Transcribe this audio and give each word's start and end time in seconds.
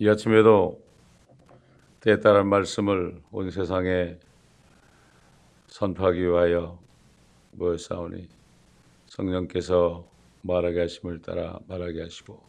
이 0.00 0.08
아침에도 0.08 0.82
때에 2.00 2.18
따른 2.18 2.48
말씀을 2.48 3.22
온 3.30 3.52
세상에 3.52 4.18
선포하기 5.68 6.20
위하여 6.20 6.80
모였사오니 7.52 8.28
성령께서 9.06 10.04
말하게 10.42 10.80
하심을 10.80 11.22
따라 11.22 11.60
말하게 11.68 12.02
하시고 12.02 12.42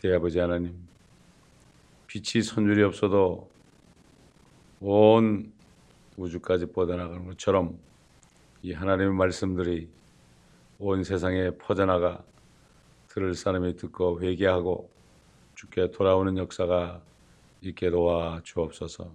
때 0.00 0.14
아버지 0.14 0.38
하나님 0.38 0.78
빛이 2.06 2.44
선율이 2.44 2.84
없어도 2.84 3.50
온 4.80 5.52
우주까지 6.16 6.66
뻗어나가는 6.66 7.26
것처럼 7.26 7.76
이 8.62 8.72
하나님의 8.72 9.14
말씀들이 9.14 9.88
온 10.78 11.02
세상에 11.02 11.50
퍼져나가 11.50 12.22
들을 13.08 13.34
사람이 13.34 13.74
듣고 13.74 14.20
회개하고 14.20 14.97
주께 15.58 15.90
돌아오는 15.90 16.38
역사가 16.38 17.02
있게 17.62 17.90
도와 17.90 18.40
주옵소서. 18.44 19.12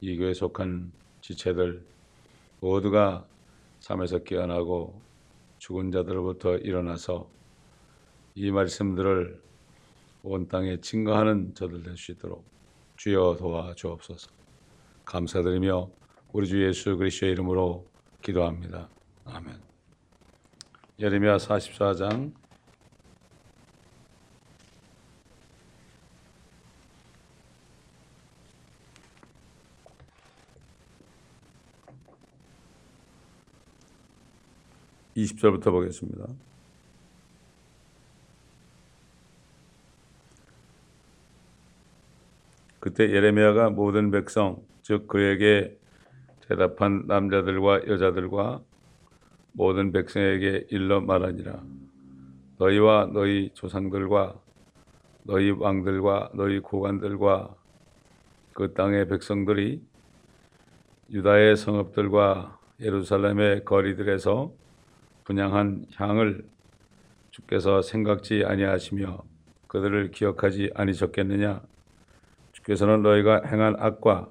이 0.00 0.16
교회 0.16 0.32
속한 0.32 0.90
지체들 1.20 1.84
모두가 2.60 3.26
잠에서 3.78 4.20
깨어나고 4.20 4.98
죽은 5.58 5.90
자들로부터 5.90 6.56
일어나서 6.56 7.28
이 8.34 8.50
말씀들을 8.50 9.42
온 10.22 10.48
땅에 10.48 10.80
증거하는 10.80 11.54
저들 11.54 11.82
될 11.82 11.98
수 11.98 12.12
있도록 12.12 12.42
주여 12.96 13.36
도와 13.38 13.74
주옵소서. 13.74 14.30
감사드리며 15.04 15.90
우리 16.32 16.46
주 16.46 16.64
예수 16.66 16.96
그리스도의 16.96 17.32
이름으로 17.32 17.86
기도합니다. 18.22 18.88
아멘. 19.26 19.60
예레미야 20.98 21.36
44장 21.36 22.32
20절부터 35.22 35.70
보겠습니다. 35.70 36.26
그때 42.80 43.10
예레미야가 43.10 43.70
모든 43.70 44.10
백성 44.10 44.60
즉 44.82 45.06
그에게 45.06 45.78
대답한 46.48 47.04
남자들과 47.06 47.86
여자들과 47.86 48.60
모든 49.52 49.92
백성에게 49.92 50.66
일러 50.70 51.00
말하니라 51.00 51.62
너희와 52.58 53.10
너희 53.12 53.50
조상들과 53.54 54.34
너희 55.24 55.50
왕들과 55.50 56.30
너희 56.34 56.58
고관들과 56.58 57.54
그 58.52 58.74
땅의 58.74 59.08
백성들이 59.08 59.80
유다의 61.10 61.56
성읍들과 61.56 62.58
예루살렘의 62.80 63.64
거리들에서 63.64 64.52
분양한 65.24 65.86
향을 65.96 66.44
주께서 67.30 67.82
생각지 67.82 68.44
아니하시며 68.44 69.22
그들을 69.68 70.10
기억하지 70.10 70.70
아니셨겠느냐? 70.74 71.62
주께서는 72.52 73.02
너희가 73.02 73.42
행한 73.46 73.76
악과 73.78 74.28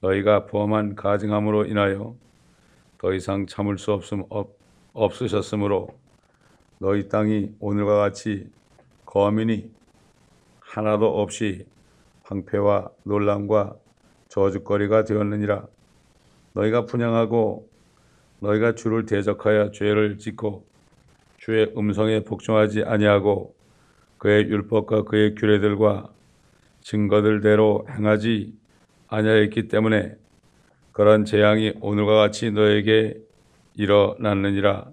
너희가 0.00 0.46
범한 0.46 0.96
가증함으로 0.96 1.64
인하여 1.64 2.14
더 2.98 3.14
이상 3.14 3.46
참을 3.46 3.78
수 3.78 3.92
없음 3.92 4.24
없, 4.28 4.56
없으셨으므로 4.92 5.88
너희 6.78 7.08
땅이 7.08 7.54
오늘과 7.60 7.96
같이 7.96 8.50
거민이 9.06 9.70
하나도 10.60 11.20
없이 11.20 11.66
황폐와 12.24 12.90
논란과 13.04 13.76
저주거리가 14.28 15.04
되었느니라. 15.04 15.66
너희가 16.52 16.84
분양하고 16.86 17.68
너희가 18.44 18.74
주를 18.74 19.06
대적하여 19.06 19.70
죄를 19.72 20.18
짓고 20.18 20.66
주의 21.38 21.72
음성에 21.76 22.20
복종하지 22.24 22.84
아니하고 22.84 23.54
그의 24.18 24.44
율법과 24.44 25.04
그의 25.04 25.34
규례들과 25.34 26.10
증거들대로 26.80 27.86
행하지 27.90 28.54
아니하였기 29.08 29.68
때문에 29.68 30.16
그런 30.92 31.24
재앙이 31.24 31.74
오늘과 31.80 32.14
같이 32.14 32.50
너에게 32.50 33.18
일어났느니라. 33.74 34.90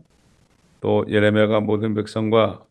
또 0.80 1.06
예레미야가 1.08 1.60
모든 1.60 1.94
백성과 1.94 2.66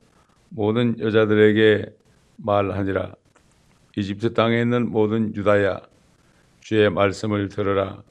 모든 0.48 0.98
여자들에게 0.98 1.94
말하니라. 2.36 3.14
이집트 3.96 4.34
땅에 4.34 4.60
있는 4.60 4.90
모든 4.90 5.34
유다야 5.34 5.80
주의 6.60 6.90
말씀을 6.90 7.48
들으라. 7.48 8.02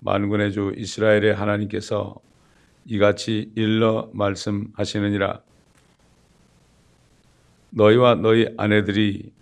만군의 0.00 0.52
주 0.52 0.72
이스라엘의 0.76 1.34
하나님께서 1.34 2.16
이같이 2.86 3.50
일러 3.54 4.10
말씀하시느니라. 4.12 5.40
너희와 7.70 8.16
너희 8.16 8.46
아내들이 8.56 9.32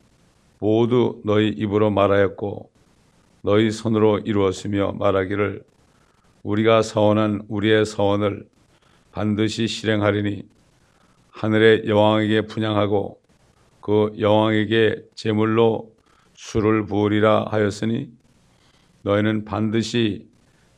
모두 0.58 1.20
너희 1.24 1.48
입으로 1.48 1.90
말하였고 1.90 2.70
너희 3.42 3.70
손으로 3.70 4.20
이루었으며 4.20 4.92
말하기를 4.92 5.62
우리가 6.42 6.82
서원한 6.82 7.42
우리의 7.48 7.84
서원을 7.84 8.48
반드시 9.12 9.68
실행하리니 9.68 10.42
하늘의 11.30 11.86
여왕에게 11.86 12.42
분양하고 12.42 13.20
그 13.80 14.12
여왕에게 14.18 15.04
제물로 15.14 15.92
술을 16.34 16.86
부으리라 16.86 17.46
하였으니 17.50 18.10
너희는 19.02 19.44
반드시 19.44 20.26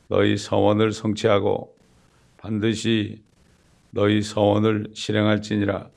너희 0.07 0.37
서원을 0.37 0.91
성취하고 0.91 1.75
반드시 2.37 3.23
너희 3.91 4.21
서원을 4.21 4.87
실행할지니라. 4.93 5.89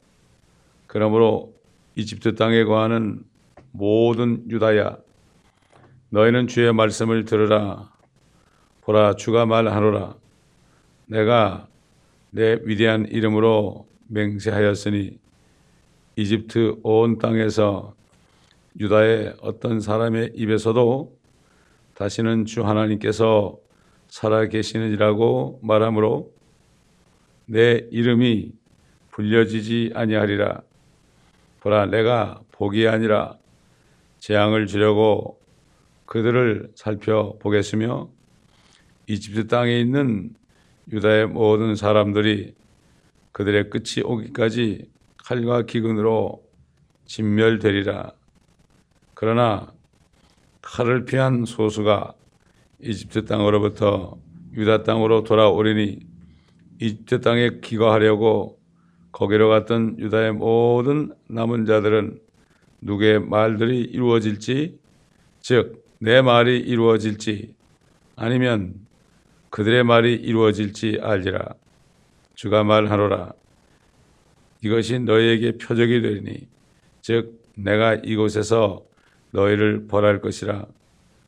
그러므로 0.87 1.55
이집트 1.95 2.35
땅에 2.35 2.65
거하는 2.65 3.23
모든 3.73 4.49
유다야 4.51 4.99
너희는 6.11 6.49
주의 6.49 6.73
말씀을 6.73 7.25
들으라. 7.25 7.93
보라 8.81 9.15
주가 9.15 9.47
말하노라. 9.47 10.17
내가 11.07 11.69
내 12.31 12.59
위대한 12.65 13.07
이름으로 13.07 13.87
맹세하였으니 14.09 15.19
이집트 16.17 16.81
온 16.83 17.19
땅에서 17.19 17.95
유다의 18.79 19.37
어떤 19.41 19.81
사람의 19.81 20.33
입에서도 20.35 21.17
다시는 21.95 22.45
주 22.47 22.65
하나님께서 22.67 23.57
살아 24.11 24.47
계시느니라고 24.47 25.61
말하므로 25.63 26.33
내 27.47 27.87
이름이 27.91 28.53
불려지지 29.13 29.93
아니하리라. 29.95 30.63
보라 31.61 31.87
내가 31.87 32.41
복이 32.53 32.87
아니라 32.89 33.37
재앙을 34.19 34.67
주려고 34.67 35.41
그들을 36.07 36.73
살펴보겠으며 36.75 38.11
이집트 39.07 39.47
땅에 39.47 39.81
있는 39.81 40.35
유다의 40.93 41.29
모든 41.29 41.77
사람들이 41.77 42.55
그들의 43.33 43.71
끝이 43.71 44.03
오기까지 44.05 44.91
칼과 45.19 45.63
기근으로 45.63 46.43
진멸되리라. 47.07 48.13
그러나 49.15 49.73
칼을 50.63 51.05
피한 51.05 51.45
소수가 51.45 52.15
이집트 52.83 53.25
땅으로부터 53.25 54.19
유다 54.55 54.83
땅으로 54.83 55.23
돌아오리니 55.25 56.01
이집트 56.81 57.21
땅에 57.21 57.61
기거하려고 57.61 58.59
거기로 59.13 59.49
갔던 59.49 59.99
유다의 59.99 60.33
모든 60.33 61.13
남은 61.29 61.67
자들은 61.67 62.21
누구의 62.81 63.21
말들이 63.21 63.81
이루어질지 63.81 64.79
즉 65.41 65.81
내 66.03 66.23
말이 66.23 66.59
이루어질지 66.59 67.55
아니면 68.17 68.75
그들의 69.51 69.85
말이 69.85 70.15
이루어질지 70.15 70.99
알지라. 71.03 71.55
주가 72.35 72.65
말하노라. 72.65 73.33
이것이 74.65 74.99
너희에게 75.01 75.59
표적이 75.59 76.01
되리니 76.01 76.49
즉 77.03 77.43
내가 77.55 77.97
이곳에서 77.97 78.83
너희를 79.33 79.89
벌할 79.89 80.23
것이라. 80.23 80.65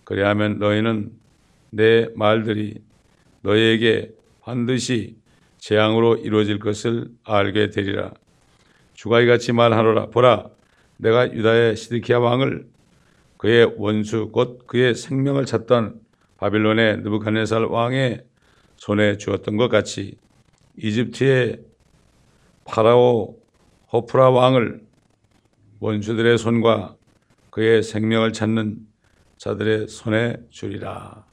그리하면 0.04 0.58
너희는 0.58 1.12
내 1.74 2.06
말들이 2.14 2.82
너희에게 3.40 4.12
반드시 4.42 5.16
재앙으로 5.56 6.16
이루어질 6.16 6.58
것을 6.58 7.08
알게 7.24 7.70
되리라. 7.70 8.12
주가 8.92 9.20
이같이 9.20 9.52
말하노라. 9.52 10.06
보라, 10.06 10.48
내가 10.98 11.32
유다의 11.32 11.76
시드키야 11.76 12.18
왕을 12.18 12.68
그의 13.38 13.74
원수 13.78 14.28
곧 14.32 14.66
그의 14.66 14.94
생명을 14.94 15.46
찾던 15.46 16.00
바빌론의 16.36 16.98
느부갓네살 16.98 17.64
왕의 17.64 18.22
손에 18.76 19.16
주었던 19.16 19.56
것 19.56 19.68
같이 19.68 20.18
이집트의 20.76 21.60
파라오 22.64 23.36
호프라 23.92 24.30
왕을 24.30 24.82
원수들의 25.80 26.38
손과 26.38 26.96
그의 27.50 27.82
생명을 27.82 28.32
찾는 28.32 28.78
자들의 29.38 29.88
손에 29.88 30.36
주리라. 30.50 31.31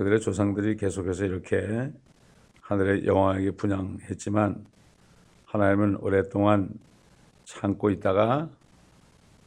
그들의 0.00 0.22
조상들이 0.22 0.78
계속해서 0.78 1.26
이렇게 1.26 1.92
하늘의 2.62 3.04
여왕에게 3.04 3.50
분양했지만 3.50 4.64
하나님은 5.44 5.96
오랫동안 5.96 6.70
참고 7.44 7.90
있다가 7.90 8.48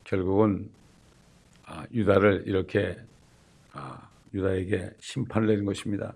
결국은 0.03 0.69
아, 1.65 1.87
유다를 1.91 2.43
이렇게 2.45 2.95
아, 3.71 4.07
유다에게 4.31 4.91
심판을 4.99 5.47
내린 5.47 5.65
것입니다. 5.65 6.13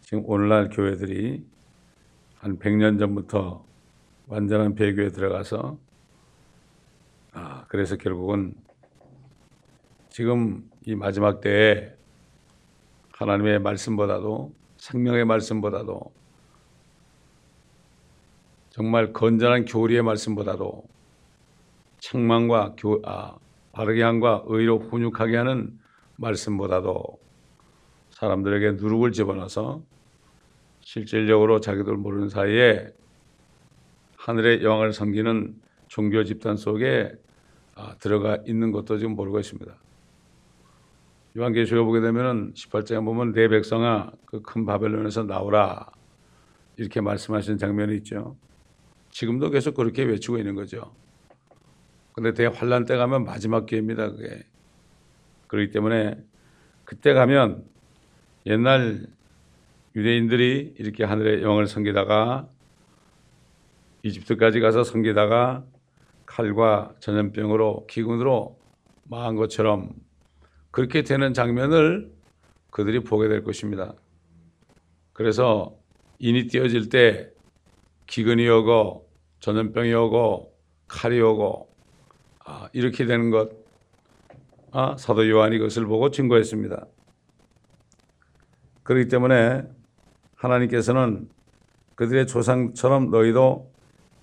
지금 0.00 0.22
오늘날 0.24 0.70
교회들이 0.70 1.44
한 2.36 2.58
100년 2.58 2.98
전부터 2.98 3.62
완전한 4.26 4.74
배교에 4.74 5.10
들어가서 5.10 5.78
아, 7.32 7.66
그래서 7.68 7.96
결국은 7.96 8.54
지금 10.08 10.66
이 10.86 10.94
마지막 10.94 11.42
때에 11.42 11.95
하나님의 13.16 13.60
말씀보다도 13.60 14.52
생명의 14.76 15.24
말씀보다도 15.24 16.12
정말 18.70 19.12
건전한 19.14 19.64
교리의 19.64 20.02
말씀보다도 20.02 20.84
책망과 21.98 22.74
교, 22.76 23.00
아, 23.06 23.36
바르게 23.72 24.02
함과 24.02 24.44
의로 24.46 24.78
훈육하게 24.78 25.36
하는 25.36 25.78
말씀보다도 26.16 27.18
사람들에게 28.10 28.72
누룩을 28.72 29.12
집어넣어서 29.12 29.82
실질적으로 30.80 31.60
자기들 31.60 31.96
모르는 31.96 32.28
사이에 32.28 32.88
하늘의 34.18 34.62
영광을 34.62 34.92
섬기는 34.92 35.54
종교 35.88 36.22
집단 36.24 36.56
속에 36.56 37.12
아, 37.74 37.96
들어가 37.96 38.38
있는 38.46 38.72
것도 38.72 38.98
지금 38.98 39.14
모르고 39.14 39.40
있습니다. 39.40 39.74
요한계시록 41.36 41.86
보게 41.86 42.00
되면은 42.00 42.54
18장에 42.54 43.04
보면 43.04 43.32
내 43.32 43.48
백성아 43.48 44.12
그 44.24 44.40
큰 44.42 44.64
바벨론에서 44.64 45.24
나오라 45.24 45.90
이렇게 46.76 47.00
말씀하시는 47.00 47.58
장면이 47.58 47.96
있죠. 47.98 48.36
지금도 49.10 49.50
계속 49.50 49.74
그렇게 49.74 50.04
외치고 50.04 50.38
있는 50.38 50.54
거죠. 50.54 50.94
근데 52.12 52.32
대환란 52.32 52.86
때 52.86 52.96
가면 52.96 53.24
마지막 53.24 53.66
기회입니다. 53.66 54.12
그게. 54.12 54.44
그렇기 55.48 55.70
때문에 55.70 56.16
그때 56.84 57.12
가면 57.12 57.64
옛날 58.46 59.06
유대인들이 59.94 60.74
이렇게 60.78 61.04
하늘의 61.04 61.42
영을 61.42 61.66
섬기다가 61.66 62.48
이집트까지 64.02 64.60
가서 64.60 64.84
섬기다가 64.84 65.64
칼과 66.24 66.94
전염병으로 67.00 67.86
기근으로 67.86 68.58
망한 69.04 69.36
것처럼 69.36 70.05
그렇게 70.76 71.00
되는 71.00 71.32
장면을 71.32 72.12
그들이 72.70 73.00
보게 73.00 73.28
될 73.28 73.42
것입니다. 73.42 73.94
그래서 75.14 75.74
인이 76.18 76.48
띄어질 76.48 76.90
때 76.90 77.30
기근이 78.06 78.46
오고 78.46 79.08
전염병이 79.40 79.94
오고 79.94 80.52
칼이 80.86 81.18
오고 81.18 81.72
아, 82.44 82.68
이렇게 82.74 83.06
되는 83.06 83.30
것 83.30 83.52
아, 84.70 84.94
사도 84.98 85.26
요한이 85.26 85.56
그것을 85.56 85.86
보고 85.86 86.10
증거했습니다. 86.10 86.86
그렇기 88.82 89.08
때문에 89.08 89.62
하나님께서는 90.34 91.30
그들의 91.94 92.26
조상처럼 92.26 93.10
너희도 93.10 93.72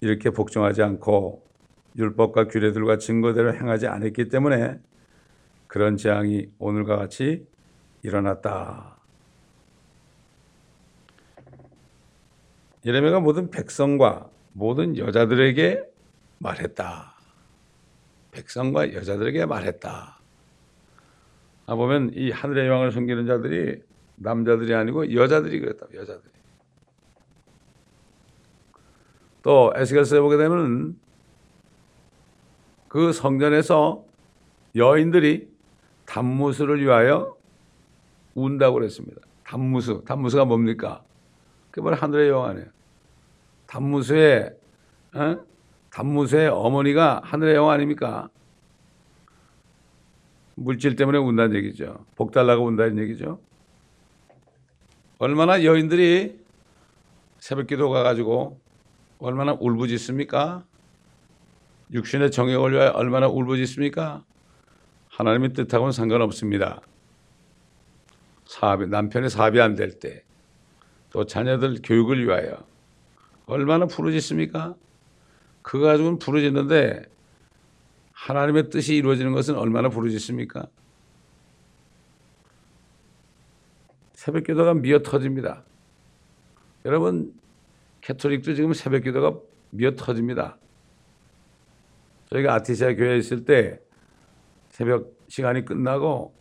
이렇게 0.02 0.30
복종하지 0.30 0.84
않고 0.84 1.48
율법과 1.98 2.50
규례들과 2.50 3.00
증거대로 3.00 3.56
행하지 3.56 3.88
않았기 3.88 4.30
때문에 4.30 4.78
그런 5.74 5.98
재앙이 5.98 6.52
오늘과 6.60 6.98
같이 6.98 7.48
일어났다. 8.04 8.96
예레미야가 12.86 13.22
모든 13.22 13.50
백성과 13.50 14.30
모든 14.52 15.00
여자들에게 15.00 15.84
말했다. 16.38 17.16
백성과 18.30 18.94
여자들에게 18.94 19.48
말했다. 19.48 20.20
아 21.66 21.76
보면 21.76 22.12
이 22.14 22.30
하늘의 22.30 22.68
여왕을 22.68 22.92
섬기는 22.92 23.26
자들이 23.26 23.82
남자들이 24.18 24.76
아니고 24.76 25.12
여자들이 25.16 25.60
그랬다. 25.60 25.88
여자들이. 25.92 26.34
또 29.42 29.74
에스겔서에 29.76 30.20
보게 30.20 30.38
되면 30.38 31.00
그 32.88 33.12
성전에서 33.12 34.06
여인들이 34.76 35.53
단무수를 36.06 36.82
위하여 36.82 37.36
운다고 38.36 38.76
그랬습니다. 38.76 39.22
단무수. 39.44 40.04
단무수가 40.06 40.46
뭡니까? 40.46 41.04
그게 41.72 41.84
바로 41.84 41.96
하늘의 41.96 42.30
여왕이에요. 42.30 42.68
단무수의 43.68 44.56
어? 45.16 45.38
단무수의 45.90 46.48
어머니가 46.50 47.22
하늘의 47.24 47.56
여왕 47.56 47.72
아닙니까? 47.72 48.30
물질 50.56 50.96
때문에 50.96 51.18
운다는 51.18 51.56
얘기죠. 51.58 52.06
복 52.16 52.32
달라고 52.32 52.66
운다는 52.66 52.98
얘기죠. 53.00 53.40
얼마나 55.20 55.64
여인들이 55.64 56.40
새벽 57.40 57.68
기도 57.68 57.90
가가지고 57.90 58.60
얼마나 59.20 59.56
울부짖습니까? 59.60 60.64
육신의 61.92 62.32
정욕을 62.32 62.74
위하여 62.74 62.90
얼마나 62.92 63.28
울부짖습니까? 63.28 64.24
하나님의 65.14 65.54
뜻하고는 65.54 65.92
상관없습니다. 65.92 66.82
사업이, 68.46 68.88
남편의 68.88 69.30
사업이 69.30 69.62
안될 69.62 70.00
때, 70.00 70.24
또 71.12 71.26
자녀들 71.26 71.82
교육을 71.84 72.26
위하여 72.26 72.66
얼마나 73.46 73.86
부르짖습니까? 73.86 74.76
그거 75.62 75.86
가지고는 75.86 76.18
부르짖는데 76.18 77.06
하나님의 78.12 78.70
뜻이 78.72 78.96
이루어지는 78.96 79.34
것은 79.34 79.56
얼마나 79.56 79.90
부르짖습니까? 79.90 80.68
새벽 84.14 84.46
기도가 84.46 84.74
미어 84.74 85.00
터집니다. 85.00 85.64
여러분, 86.86 87.34
캐톨릭도 88.02 88.56
지금 88.56 88.74
새벽 88.74 89.04
기도가 89.04 89.40
미어 89.70 89.92
터집니다. 89.92 90.58
저희가 92.32 92.56
아티시아 92.56 92.96
교회에 92.96 93.18
있을 93.18 93.46
때 93.46 93.80
새벽 94.74 95.14
시간이 95.28 95.66
끝나고 95.66 96.34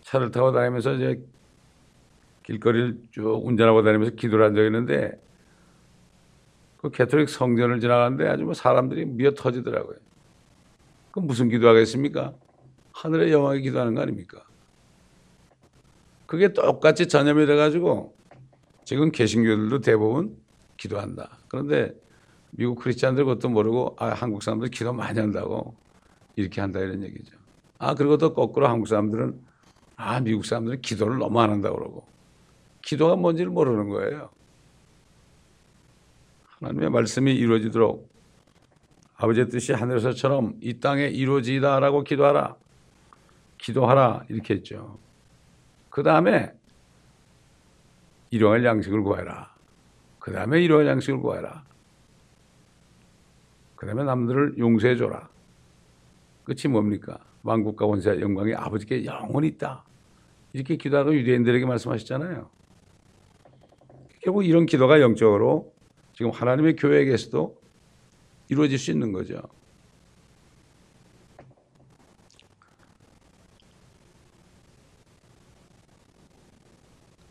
차를 0.00 0.32
타고 0.32 0.50
다니면서 0.50 0.94
이제 0.94 1.24
길거리를 2.42 3.02
쭉 3.12 3.40
운전하고 3.46 3.84
다니면서 3.84 4.16
기도를 4.16 4.46
한 4.46 4.54
적이 4.56 4.66
있는데 4.66 5.12
그 6.78 6.90
캐톨릭 6.90 7.28
성전을 7.28 7.78
지나가는데 7.78 8.26
아주 8.26 8.42
뭐 8.42 8.52
사람들이 8.52 9.04
미어 9.04 9.30
터지더라고요. 9.30 9.96
그 11.12 11.20
무슨 11.20 11.48
기도하겠습니까? 11.48 12.34
하늘의 12.94 13.30
영광에 13.30 13.60
기도하는 13.60 13.94
거 13.94 14.00
아닙니까? 14.00 14.42
그게 16.26 16.52
똑같이 16.52 17.06
전염이 17.06 17.46
돼가지고 17.46 18.12
지금 18.84 19.12
개신교들도 19.12 19.82
대부분 19.82 20.36
기도한다. 20.76 21.38
그런데 21.46 21.92
미국 22.50 22.80
크리스찬들 22.80 23.24
그것도 23.24 23.50
모르고 23.50 23.94
아 24.00 24.08
한국 24.08 24.42
사람들 24.42 24.70
기도 24.70 24.92
많이 24.92 25.20
한다고 25.20 25.76
이렇게 26.36 26.60
한다 26.60 26.80
이런 26.80 27.02
얘기죠. 27.02 27.36
아 27.78 27.94
그리고 27.94 28.16
또 28.18 28.32
거꾸로 28.32 28.68
한국 28.68 28.86
사람들은 28.86 29.40
아 29.96 30.20
미국 30.20 30.44
사람들은 30.44 30.80
기도를 30.80 31.18
너무 31.18 31.40
안 31.40 31.50
한다 31.50 31.70
그러고 31.70 32.06
기도가 32.82 33.16
뭔지를 33.16 33.50
모르는 33.50 33.88
거예요. 33.88 34.30
하나님의 36.60 36.90
말씀이 36.90 37.32
이루어지도록 37.32 38.10
아버지의 39.16 39.48
뜻이 39.48 39.72
하늘에서처럼 39.72 40.58
이 40.60 40.80
땅에 40.80 41.06
이루어지다라고 41.06 42.02
기도하라. 42.02 42.56
기도하라 43.58 44.24
이렇게 44.28 44.54
했죠. 44.54 44.98
그 45.90 46.02
다음에 46.02 46.52
일용할 48.30 48.64
양식을 48.64 49.02
구해라. 49.02 49.54
그 50.18 50.32
다음에 50.32 50.62
일용할 50.62 50.86
양식을 50.86 51.20
구해라. 51.20 51.64
그 53.76 53.86
다음에 53.86 54.04
남들을 54.04 54.58
용서해 54.58 54.96
줘라. 54.96 55.28
끝이 56.44 56.70
뭡니까? 56.70 57.18
왕국과 57.42 57.86
원세와 57.86 58.20
영광이 58.20 58.54
아버지께 58.54 59.04
영원히 59.04 59.48
있다. 59.48 59.84
이렇게 60.52 60.76
기도하고 60.76 61.14
유대인들에게 61.14 61.64
말씀하셨잖아요. 61.66 62.50
결국 64.22 64.44
이런 64.44 64.66
기도가 64.66 65.00
영적으로 65.00 65.72
지금 66.12 66.30
하나님의 66.30 66.76
교회에게서도 66.76 67.56
이루어질 68.48 68.78
수 68.78 68.90
있는 68.90 69.12
거죠. 69.12 69.40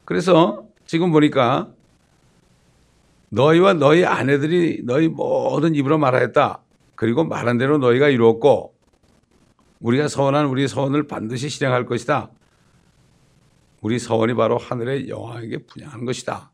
그래서 0.04 0.68
지금 0.86 1.12
보니까 1.12 1.72
너희와 3.30 3.74
너희 3.76 4.04
아내들이 4.04 4.82
너희 4.84 5.08
모든 5.08 5.74
입으로 5.74 5.98
말하였다. 5.98 6.62
그리고 6.96 7.24
말한 7.24 7.58
대로 7.58 7.78
너희가 7.78 8.10
이루었고 8.10 8.71
우리가 9.82 10.08
서원한 10.08 10.46
우리 10.46 10.68
서원을 10.68 11.08
반드시 11.08 11.50
실행할 11.50 11.86
것이다. 11.86 12.30
우리 13.82 13.98
서원이 13.98 14.36
바로 14.36 14.58
하늘의 14.58 15.10
여왕에게 15.10 15.66
분양한 15.66 16.06
것이다. 16.06 16.52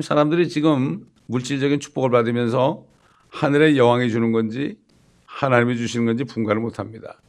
사람들이 0.00 0.48
지금 0.48 1.06
물질적인 1.26 1.80
축복을 1.80 2.10
받으면서 2.10 2.84
하늘의 3.30 3.78
여왕이 3.78 4.10
주는 4.10 4.32
건지 4.32 4.78
하나님이 5.26 5.76
주시는 5.76 6.06
건지 6.06 6.24
분간을 6.24 6.60
못 6.60 6.78
합니다. 6.78 7.20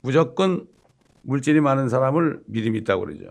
무조건 0.00 0.66
물질이 1.22 1.60
많은 1.60 1.88
사람을 1.88 2.42
믿음이 2.46 2.78
있다고 2.78 3.04
그러죠. 3.04 3.30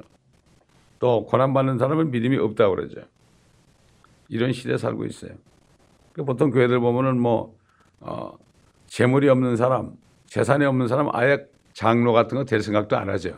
또 0.99 1.25
고난받는 1.25 1.79
사람은 1.79 2.11
믿음이 2.11 2.37
없다고 2.37 2.75
그러죠. 2.75 3.01
이런 4.29 4.53
시대에 4.53 4.77
살고 4.77 5.05
있어요. 5.05 5.31
그 6.13 6.23
보통 6.23 6.51
교회들 6.51 6.79
보면은 6.79 7.19
뭐, 7.19 7.57
어, 8.01 8.33
재물이 8.87 9.29
없는 9.29 9.55
사람, 9.55 9.93
재산이 10.25 10.65
없는 10.65 10.87
사람 10.87 11.09
아예 11.13 11.45
장로 11.73 12.13
같은 12.13 12.37
거 12.37 12.43
될 12.43 12.61
생각도 12.61 12.97
안 12.97 13.09
하죠. 13.09 13.37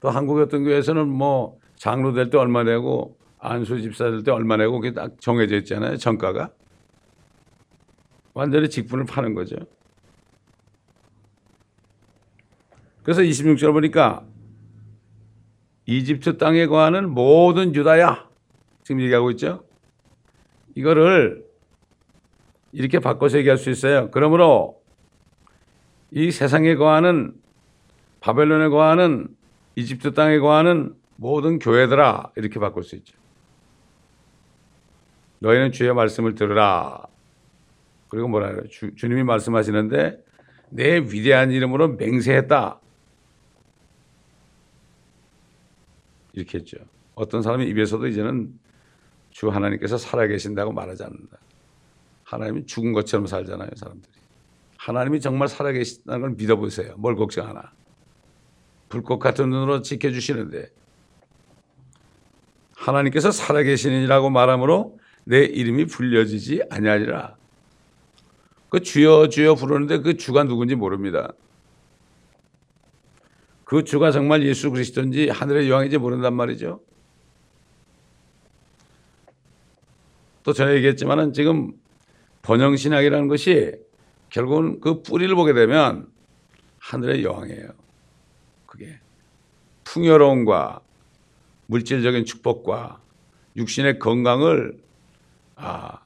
또 0.00 0.08
한국의 0.10 0.44
어떤 0.44 0.64
교회에서는 0.64 1.08
뭐 1.08 1.58
장로 1.76 2.12
될 2.12 2.30
때 2.30 2.38
얼마 2.38 2.62
내고 2.62 3.16
안수 3.38 3.80
집사 3.80 4.04
될 4.10 4.22
때 4.22 4.30
얼마 4.30 4.56
내고 4.56 4.80
그게 4.80 4.92
딱 4.94 5.12
정해져 5.20 5.56
있잖아요. 5.58 5.96
정가가. 5.96 6.50
완전히 8.34 8.68
직분을 8.70 9.04
파는 9.06 9.34
거죠. 9.34 9.56
그래서 13.02 13.22
26절 13.22 13.72
보니까 13.72 14.24
이집트 15.86 16.36
땅에 16.38 16.66
거하는 16.66 17.10
모든 17.10 17.74
유다야. 17.74 18.28
지금 18.84 19.00
얘기하고 19.00 19.30
있죠. 19.32 19.64
이거를 20.74 21.44
이렇게 22.72 22.98
바꿔서 22.98 23.38
얘기할 23.38 23.58
수 23.58 23.70
있어요. 23.70 24.10
그러므로 24.10 24.80
이 26.10 26.30
세상에 26.30 26.74
거하는 26.74 27.34
바벨론에 28.20 28.68
거하는 28.68 29.28
이집트 29.76 30.14
땅에 30.14 30.38
거하는 30.38 30.94
모든 31.16 31.58
교회들아 31.58 32.32
이렇게 32.36 32.58
바꿀 32.58 32.82
수 32.82 32.96
있죠. 32.96 33.16
너희는 35.40 35.72
주의 35.72 35.92
말씀을 35.92 36.34
들으라. 36.34 37.06
그리고 38.08 38.28
뭐라 38.28 38.48
해요? 38.48 38.62
주, 38.68 38.94
주님이 38.94 39.22
말씀하시는데 39.24 40.22
내 40.70 40.98
위대한 40.98 41.50
이름으로 41.50 41.96
맹세했다. 41.96 42.80
이렇게 46.32 46.58
했죠. 46.58 46.78
어떤 47.14 47.42
사람이 47.42 47.66
입에서도 47.68 48.06
이제는 48.06 48.58
주 49.30 49.48
하나님께서 49.48 49.96
살아계신다고 49.98 50.72
말하지 50.72 51.04
않는다. 51.04 51.38
하나님이 52.30 52.64
죽은 52.64 52.92
것처럼 52.92 53.26
살잖아요, 53.26 53.70
사람들이. 53.74 54.12
하나님이 54.78 55.20
정말 55.20 55.48
살아계신다는 55.48 56.20
걸 56.20 56.30
믿어보세요. 56.36 56.94
뭘 56.96 57.16
걱정하나. 57.16 57.72
불꽃 58.88 59.18
같은 59.18 59.50
눈으로 59.50 59.82
지켜주시는데 59.82 60.70
하나님께서 62.76 63.32
살아계시니라고 63.32 64.30
말함으로 64.30 64.98
내 65.24 65.40
이름이 65.44 65.86
불려지지 65.86 66.62
아니하리라. 66.70 67.36
그 68.68 68.80
주여 68.80 69.28
주여 69.28 69.56
부르는데 69.56 69.98
그 69.98 70.16
주가 70.16 70.44
누군지 70.44 70.76
모릅니다. 70.76 71.32
그 73.64 73.82
주가 73.82 74.12
정말 74.12 74.44
예수 74.44 74.70
그리스도인지 74.70 75.30
하늘의 75.30 75.68
여왕인지 75.68 75.98
모른단 75.98 76.34
말이죠. 76.34 76.80
또 80.44 80.52
전에 80.52 80.74
얘기했지만은 80.76 81.32
지금 81.32 81.72
번영신학이라는 82.42 83.28
것이 83.28 83.72
결국은 84.30 84.80
그 84.80 85.02
뿌리를 85.02 85.34
보게 85.34 85.52
되면 85.52 86.10
하늘의 86.78 87.24
여왕이에요. 87.24 87.68
그게 88.66 88.98
풍요로움과 89.84 90.80
물질적인 91.66 92.24
축복과 92.24 93.00
육신의 93.56 93.98
건강을 93.98 94.80
아, 95.56 96.00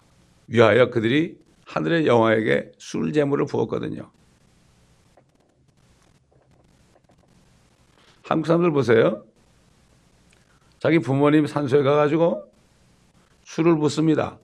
위하여 0.47 0.91
그들이 0.91 1.39
하늘의 1.67 2.07
여왕에게 2.07 2.73
술 2.79 3.13
재물을 3.13 3.47
부었거든요. 3.47 4.11
한국 8.25 8.47
사람들 8.47 8.73
보세요. 8.73 9.25
자기 10.79 10.99
부모님 10.99 11.47
산소에 11.47 11.83
가가지고 11.83 12.51
술을 13.45 13.77
붓습니다. 13.77 14.39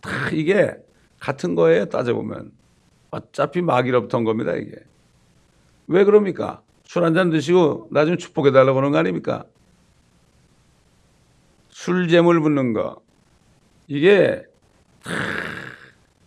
다 0.00 0.30
이게 0.32 0.74
같은 1.20 1.54
거예요, 1.54 1.86
따져보면. 1.86 2.52
어차피 3.10 3.62
마귀로부터 3.62 4.18
온 4.18 4.24
겁니다, 4.24 4.54
이게. 4.54 4.72
왜 5.86 6.04
그럽니까? 6.04 6.62
술 6.84 7.04
한 7.04 7.14
잔 7.14 7.30
드시고 7.30 7.88
나 7.92 8.04
좀 8.06 8.16
축복해달라고 8.18 8.74
그러는 8.74 8.92
거 8.92 8.98
아닙니까? 8.98 9.44
술재물 11.70 12.40
붓는 12.40 12.72
거. 12.72 13.00
이게 13.86 14.42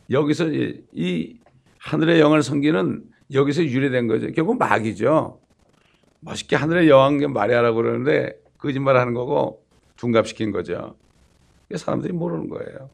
여기서 0.10 0.46
이 0.94 1.38
하늘의 1.80 2.20
영을 2.20 2.44
섬기는 2.44 3.04
여기서 3.34 3.64
유래된 3.66 4.08
거죠. 4.08 4.32
결국 4.32 4.58
마귀죠. 4.58 5.40
멋있게 6.20 6.56
하늘의 6.56 6.90
여왕 6.90 7.18
말이하라고 7.34 7.76
그러는데 7.78 8.34
거짓말 8.58 8.98
하는 8.98 9.14
거고 9.14 9.64
둔갑시킨 9.98 10.52
거죠. 10.52 10.96
사람들이 11.76 12.14
모르는 12.14 12.50
거예요. 12.50 12.90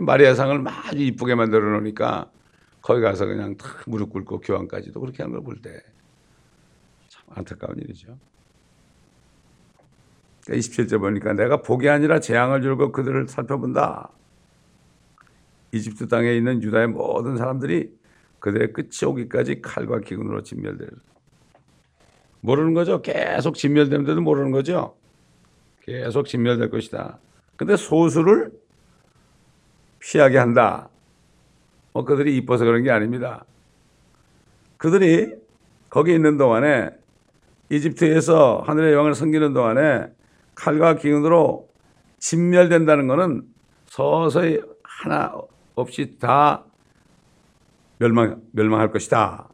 마리아상을 0.00 0.64
아주 0.66 0.98
이쁘게 0.98 1.34
만들어 1.34 1.70
놓으니까 1.70 2.30
거기 2.82 3.00
가서 3.00 3.26
그냥 3.26 3.56
다 3.56 3.68
무릎 3.86 4.10
꿇고 4.10 4.40
교황까지도 4.40 5.00
그렇게 5.00 5.22
하는 5.22 5.34
걸볼 5.36 5.60
때 5.62 5.96
참 7.08 7.24
안타까운 7.34 7.78
일이죠. 7.78 8.18
27절 10.42 10.88
그러니까 10.88 10.98
보니까 10.98 11.32
내가 11.32 11.62
복이 11.62 11.88
아니라 11.88 12.20
재앙을 12.20 12.62
줄고 12.62 12.92
그들을 12.92 13.26
살펴본다. 13.28 14.10
이집트 15.72 16.06
땅에 16.08 16.34
있는 16.34 16.62
유다의 16.62 16.88
모든 16.88 17.36
사람들이 17.36 17.92
그들의 18.38 18.72
끝이 18.72 19.04
오기까지 19.04 19.60
칼과 19.60 20.00
기근으로 20.00 20.42
진멸될. 20.42 20.88
모르는 22.40 22.74
거죠. 22.74 23.02
계속 23.02 23.56
진멸되는데도 23.56 24.20
모르는 24.20 24.52
거죠. 24.52 24.96
계속 25.80 26.26
진멸될 26.26 26.70
것이다. 26.70 27.18
근데 27.56 27.76
소수를 27.76 28.52
피하게 30.06 30.38
한다. 30.38 30.88
뭐 31.92 32.04
그들이 32.04 32.36
이뻐서 32.36 32.64
그런 32.64 32.84
게 32.84 32.90
아닙니다. 32.92 33.44
그들이 34.76 35.34
거기 35.90 36.14
있는 36.14 36.36
동안에 36.36 36.90
이집트에서 37.70 38.62
하늘의 38.64 38.94
영을 38.94 39.14
섬기는 39.14 39.52
동안에 39.52 40.06
칼과 40.54 40.94
기운으로 40.94 41.68
진멸된다는 42.18 43.08
것은 43.08 43.42
서서히 43.86 44.60
하나 44.84 45.34
없이 45.74 46.16
다 46.20 46.64
멸망, 47.98 48.42
멸망할 48.52 48.92
것이다. 48.92 49.48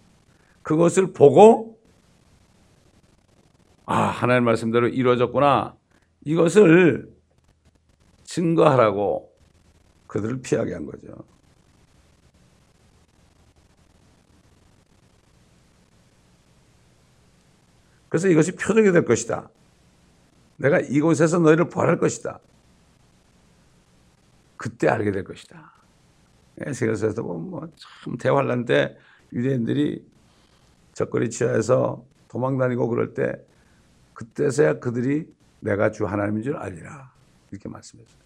그것을 0.62 1.14
보고 1.14 1.78
아, 3.86 4.02
하나님 4.02 4.44
말씀대로 4.44 4.88
이루어졌구나. 4.88 5.76
이것을 6.24 7.10
증거하라고 8.24 9.31
그들을 10.12 10.42
피하게 10.42 10.74
한 10.74 10.84
거죠. 10.84 11.08
그래서 18.10 18.28
이것이 18.28 18.52
표적이 18.52 18.92
될 18.92 19.06
것이다. 19.06 19.48
내가 20.58 20.80
이곳에서 20.80 21.38
너희를 21.38 21.70
벌할 21.70 21.98
것이다. 21.98 22.40
그때 24.58 24.86
알게 24.88 25.12
될 25.12 25.24
것이다. 25.24 25.72
에스겔서에서 26.58 27.22
보면 27.22 27.50
뭐 27.50 27.70
참 28.02 28.18
대환란 28.18 28.66
때 28.66 28.98
유대인들이 29.32 30.04
적거리 30.92 31.30
치하에서 31.30 32.04
도망 32.28 32.58
다니고 32.58 32.86
그럴 32.88 33.14
때 33.14 33.42
그때서야 34.12 34.78
그들이 34.78 35.34
내가 35.60 35.90
주 35.90 36.04
하나님인 36.04 36.42
줄 36.42 36.56
알리라. 36.58 37.10
이렇게 37.50 37.70
말씀했어요. 37.70 38.20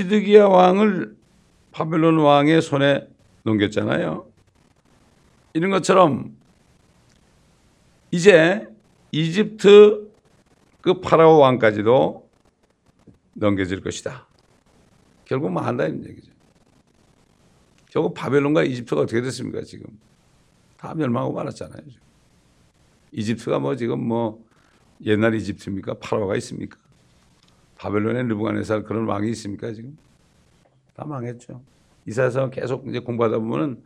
시드기야 0.00 0.46
왕을 0.46 1.16
바벨론 1.72 2.18
왕의 2.18 2.62
손에 2.62 3.06
넘겼잖아요. 3.42 4.26
이런 5.52 5.70
것처럼 5.70 6.36
이제 8.10 8.66
이집트 9.12 10.10
그 10.80 11.00
파라오 11.00 11.38
왕까지도 11.38 12.28
넘겨질 13.34 13.82
것이다. 13.82 14.26
결국 15.24 15.52
망한다는 15.52 16.08
얘기죠. 16.08 16.32
결국 17.90 18.14
바벨론과 18.14 18.64
이집트가 18.64 19.02
어떻게 19.02 19.20
됐습니까 19.20 19.62
지금? 19.62 19.86
다 20.76 20.94
멸망하고 20.94 21.32
말았잖아요. 21.34 21.82
이집트가 23.12 23.58
뭐 23.58 23.76
지금 23.76 24.06
뭐 24.06 24.42
옛날 25.04 25.34
이집트입니까? 25.34 25.94
파라오가 25.94 26.36
있습니까? 26.36 26.78
바벨론의 27.80 28.24
느부갓네살 28.24 28.82
그런 28.82 29.06
왕이 29.06 29.30
있습니까 29.30 29.72
지금? 29.72 29.96
다 30.94 31.06
망했죠. 31.06 31.62
이사야서 32.06 32.50
계속 32.50 32.86
이제 32.86 32.98
공부하다 32.98 33.38
보면은 33.38 33.82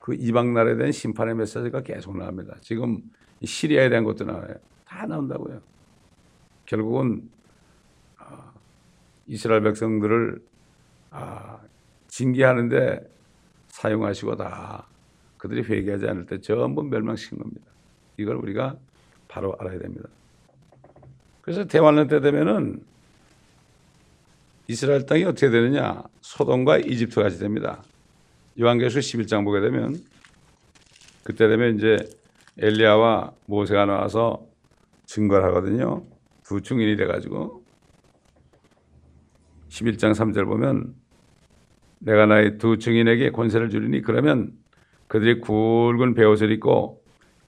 그 0.00 0.14
이방 0.14 0.52
나라에 0.52 0.76
대한 0.76 0.90
심판의 0.90 1.36
메시지가 1.36 1.82
계속 1.82 2.16
나옵니다. 2.16 2.56
지금 2.60 3.00
시리아에 3.44 3.88
대한 3.88 4.02
것도 4.02 4.24
나와요. 4.24 4.56
다 4.84 5.06
나온다고요. 5.06 5.60
결국은 6.64 7.30
아, 8.18 8.52
이스라엘 9.28 9.62
백성들을 9.62 10.42
아, 11.10 11.60
징계하는데 12.08 13.00
사용하시고 13.68 14.36
다 14.36 14.88
그들이 15.36 15.62
회개하지 15.62 16.08
않을 16.08 16.26
때 16.26 16.40
전부 16.40 16.82
멸망시킨 16.82 17.38
겁니다. 17.38 17.66
이걸 18.16 18.34
우리가 18.36 18.76
바로 19.28 19.54
알아야 19.60 19.78
됩니다. 19.78 20.08
그래서 21.42 21.64
대환란 21.64 22.08
때 22.08 22.20
되면은 22.20 22.95
이스라엘 24.68 25.06
땅이 25.06 25.24
어떻게 25.24 25.50
되느냐? 25.50 26.02
소돔과 26.20 26.78
이집트 26.78 27.22
같이 27.22 27.38
됩니다. 27.38 27.82
요한계시록 28.58 29.02
11장 29.02 29.44
보게 29.44 29.60
되면 29.60 29.96
그때 31.22 31.48
되면 31.48 31.76
이제 31.76 31.96
엘리야와 32.58 33.32
모세가 33.46 33.86
나와서 33.86 34.46
증거를 35.06 35.44
하거든요. 35.48 36.04
두 36.44 36.60
증인이 36.60 36.96
돼 36.96 37.06
가지고 37.06 37.62
11장 39.68 40.12
3절 40.12 40.46
보면 40.46 40.94
내가 41.98 42.26
나의 42.26 42.58
두 42.58 42.78
증인에게 42.78 43.30
권세를 43.30 43.70
주리니 43.70 44.02
그러면 44.02 44.52
그들이 45.08 45.40
굵은 45.40 46.14
베옷을 46.14 46.50
입고 46.52 47.02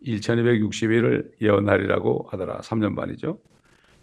1260일을 0.04 1.32
예언하리라고 1.42 2.28
하더라. 2.30 2.58
3년 2.58 2.94
반이죠. 2.94 3.40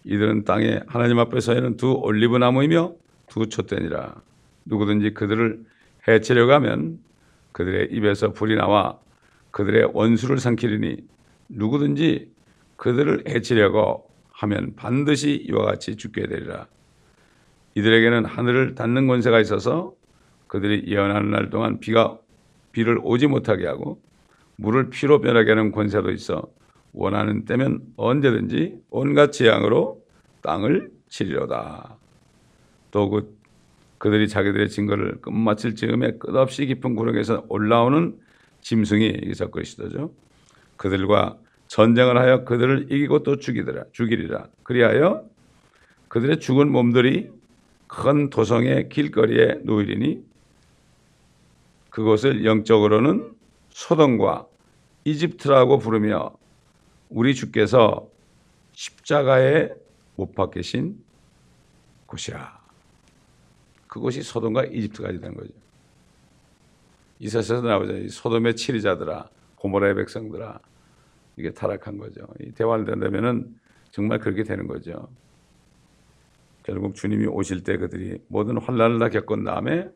이들은 0.04 0.44
땅에 0.44 0.82
하나님 0.88 1.20
앞에 1.20 1.40
서 1.40 1.54
있는 1.54 1.78
두 1.78 1.94
올리브 1.94 2.38
나무이며 2.38 2.94
두 3.28 3.48
촛대니라. 3.48 4.16
누구든지 4.66 5.14
그들을 5.14 5.64
해치려고 6.08 6.54
하면 6.54 7.00
그들의 7.52 7.90
입에서 7.92 8.32
불이 8.34 8.56
나와 8.56 9.00
그들의 9.52 9.92
원수를 9.94 10.38
삼키리니 10.40 10.98
누구든지 11.50 12.32
그들을 12.76 13.24
해치려고 13.28 14.10
하면 14.32 14.76
반드시 14.76 15.46
이와 15.48 15.66
같이 15.66 15.96
죽게 15.96 16.28
되리라. 16.28 16.68
이들에게는 17.76 18.26
하늘을 18.26 18.76
닫는 18.76 19.08
권세가 19.08 19.40
있어서 19.42 19.94
그들이 20.48 20.86
예언하는 20.88 21.32
날 21.32 21.50
동안 21.50 21.80
비가 21.80 22.18
비를 22.72 23.00
오지 23.02 23.28
못하게 23.28 23.68
하고 23.68 24.02
물을 24.58 24.90
피로 24.90 25.22
변하게 25.22 25.52
하는 25.52 25.72
권세도 25.72 26.12
있어 26.12 26.44
원하는 26.94 27.46
때면 27.46 27.82
언제든지 27.98 28.80
온갖 28.90 29.32
재앙으로 29.32 30.02
땅을 30.42 30.92
치리로다. 31.10 31.98
또 32.96 33.10
그, 33.10 33.38
그들이 33.98 34.30
자기들의 34.30 34.70
증거를 34.70 35.20
끝마칠 35.20 35.76
즈음에 35.76 36.14
끝없이 36.18 36.66
깊은 36.66 36.96
구렁에서 36.96 37.44
올라오는 37.50 38.18
짐승이 38.62 39.20
여기서 39.24 39.50
것이죠. 39.50 40.14
그들과 40.78 41.38
전쟁을 41.68 42.18
하여 42.18 42.46
그들을 42.46 42.90
이기고 42.90 43.24
또 43.24 43.38
죽이더라 43.38 43.84
죽이리라. 43.92 44.48
그리하여 44.64 45.26
그들의 46.08 46.40
죽은 46.40 46.72
몸들이 46.72 47.32
큰 47.88 48.30
도성의 48.30 48.88
길거리에 48.88 49.60
놓이리니 49.64 50.24
그것을 51.90 52.46
영적으로는 52.46 53.34
소돔과 53.72 54.48
이집트라고 55.04 55.80
부르며 55.80 56.32
우리 57.10 57.36
주께서 57.36 58.08
십자가에 58.72 59.72
못 60.16 60.34
박히신 60.34 60.98
곳이라. 62.06 62.65
그곳이 63.96 64.22
소돔과 64.22 64.66
이집트까지 64.66 65.22
된 65.22 65.34
거죠. 65.34 65.54
이사에서 67.20 67.62
나오죠. 67.62 68.10
소돔의 68.10 68.58
치리자들아, 68.58 69.30
고모라의 69.56 69.96
백성들아, 69.96 70.60
이게 71.38 71.54
타락한 71.54 71.98
거죠. 71.98 72.28
이 72.42 72.52
대화를 72.52 72.84
된다면은 72.84 73.56
정말 73.92 74.20
그렇게 74.20 74.44
되는 74.44 74.68
거죠. 74.68 75.08
결국 76.64 76.94
주님이 76.96 77.28
오실 77.28 77.64
때 77.64 77.78
그들이 77.78 78.20
모든 78.28 78.58
환란을 78.58 79.00
다 79.00 79.08
겪은 79.08 79.46
다음에 79.46 79.90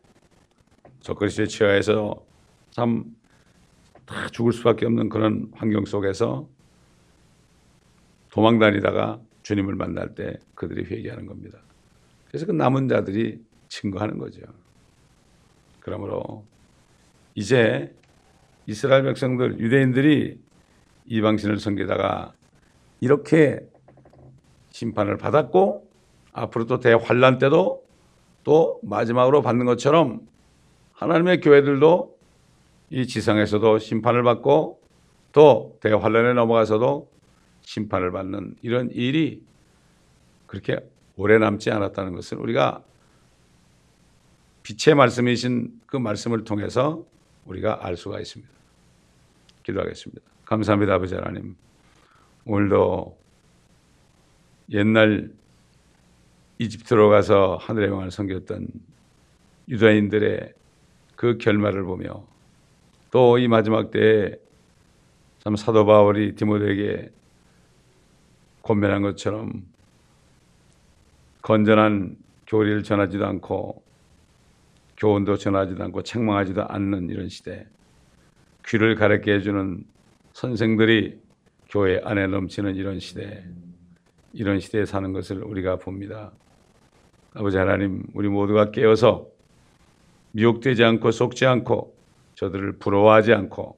적그리스도에 1.02 1.48
취하해서 1.48 2.24
참 2.72 3.20
다 4.10 4.28
죽을 4.30 4.54
수밖에 4.54 4.88
없는 4.88 5.10
그런 5.10 5.52
환경 5.54 5.86
속에서 5.86 6.50
도망 8.32 8.58
다니다가 8.58 9.22
주님을 9.44 9.76
만날 9.76 10.16
때 10.16 10.40
그들이 10.56 10.86
회개하는 10.86 11.28
겁니다. 11.28 11.60
그래서 12.28 12.48
그 12.48 12.52
남은 12.52 12.88
자들이 12.88 13.40
증거하는 13.70 14.18
거죠. 14.18 14.42
그러므로 15.80 16.44
이제 17.34 17.94
이스라엘 18.66 19.04
백성들, 19.04 19.60
유대인들이 19.60 20.38
이방신을 21.06 21.60
섬기다가 21.60 22.34
이렇게 23.00 23.60
심판을 24.72 25.18
받았고 25.18 25.90
앞으로 26.34 26.66
또 26.66 26.80
대환란 26.80 27.40
때도 27.40 27.84
또 28.44 28.80
마지막으로 28.84 29.42
받는 29.42 29.66
것처럼 29.66 30.22
하나님의 30.94 31.42
교회들도 31.42 32.18
이 32.92 33.08
지상에서도 33.08 33.80
심판을 33.80 34.24
받고 34.24 34.82
또 35.32 35.78
대환란에 35.82 36.34
넘어가서도 36.34 37.10
심판을 37.62 38.12
받는 38.12 38.56
이런 38.62 38.90
일이 38.92 39.44
그렇게 40.48 40.78
오래 41.16 41.38
남지 41.38 41.72
않았다는 41.72 42.14
것을 42.14 42.38
우리가 42.38 42.84
빛의 44.70 44.96
말씀이신 44.96 45.82
그 45.88 45.98
말씀을 45.98 46.44
통해서 46.44 47.04
우리가 47.46 47.84
알 47.84 47.98
수가 47.98 48.20
있습니다. 48.20 48.52
기도하겠습니다. 49.64 50.22
감사합니다, 50.46 50.94
아버지 50.94 51.16
하나님. 51.16 51.56
오늘도 52.46 53.18
옛날 54.72 55.32
이집트로 56.60 57.10
가서 57.10 57.58
하늘의 57.60 57.90
왕을 57.90 58.12
섬겼던 58.12 58.68
유다인들의 59.70 60.54
그 61.16 61.40
결말을 61.40 61.84
보며 61.84 62.24
또 63.10 63.40
이 63.40 63.48
마지막 63.48 63.90
때에 63.90 64.36
참 65.40 65.56
사도 65.56 65.88
바울이 65.88 66.36
디모데에게 66.36 67.10
권면한 68.62 69.02
것처럼 69.02 69.66
건전한 71.42 72.18
교리를 72.46 72.84
전하지도 72.84 73.26
않고 73.26 73.89
교훈도 75.00 75.38
전하지도 75.38 75.84
않고 75.86 76.04
책망하지도 76.04 76.68
않는 76.68 77.10
이런 77.10 77.30
시대 77.30 77.66
귀를 78.68 78.96
가르게 78.96 79.34
해주는 79.34 79.84
선생들이 80.34 81.20
교회 81.70 82.00
안에 82.04 82.28
넘치는 82.28 82.76
이런 82.76 83.00
시대 83.00 83.46
이런 84.34 84.60
시대에 84.60 84.86
사는 84.86 85.12
것을 85.12 85.42
우리가 85.44 85.78
봅니다. 85.78 86.32
아버지 87.34 87.58
하나님 87.58 88.04
우리 88.14 88.28
모두가 88.28 88.72
깨어서 88.72 89.28
미혹되지 90.34 90.84
않고 90.84 91.12
속지 91.12 91.46
않고 91.46 91.96
저들을 92.36 92.74
부러워하지 92.74 93.34
않고 93.34 93.78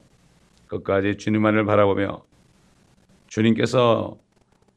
끝까지 0.66 1.16
주님만을 1.16 1.64
바라보며 1.64 2.22
주님께서 3.28 4.18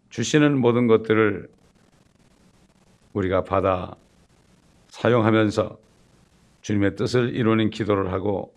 주시는 0.09 0.57
모든 0.57 0.87
것들을 0.87 1.49
우리가 3.13 3.43
받아 3.43 3.95
사용하면서 4.89 5.84
주님의 6.65 6.95
뜻을 6.95 7.35
이루는 7.35 7.69
기도를 7.69 8.11
하고 8.11 8.51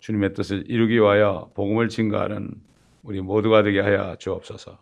주님의 0.00 0.34
뜻을 0.34 0.64
이루기 0.66 0.96
위하여 0.96 1.50
복음을 1.54 1.88
증거하는 1.88 2.50
우리 3.02 3.22
모두가 3.22 3.62
되게 3.62 3.80
하여 3.80 4.16
주옵소서. 4.16 4.78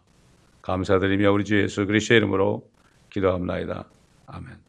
감사드리며 0.62 1.30
우리 1.30 1.44
주 1.44 1.62
예수 1.62 1.86
그리스도의 1.86 2.18
이름으로 2.18 2.68
기도합니다. 3.10 3.88
아멘. 4.26 4.65